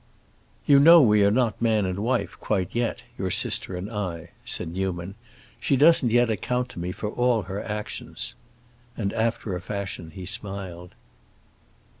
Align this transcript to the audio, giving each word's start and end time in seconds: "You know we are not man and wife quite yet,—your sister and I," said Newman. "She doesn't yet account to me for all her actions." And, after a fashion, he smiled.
"You 0.65 0.79
know 0.79 0.99
we 0.99 1.23
are 1.23 1.29
not 1.29 1.61
man 1.61 1.85
and 1.85 1.99
wife 1.99 2.35
quite 2.39 2.73
yet,—your 2.73 3.29
sister 3.29 3.75
and 3.75 3.87
I," 3.87 4.31
said 4.43 4.69
Newman. 4.69 5.13
"She 5.59 5.77
doesn't 5.77 6.09
yet 6.11 6.31
account 6.31 6.69
to 6.69 6.79
me 6.79 6.91
for 6.91 7.09
all 7.11 7.43
her 7.43 7.61
actions." 7.63 8.33
And, 8.97 9.13
after 9.13 9.55
a 9.55 9.61
fashion, 9.61 10.09
he 10.09 10.25
smiled. 10.25 10.95